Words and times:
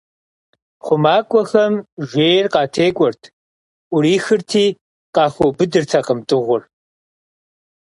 Хъумакӏуэхэм 0.85 1.73
жейр 2.09 2.45
къатекӀуэрт, 2.53 3.21
Ӏурихырти, 3.89 4.65
къахуэубыдыртэкъым 5.15 6.19
дыгъур. 6.27 6.63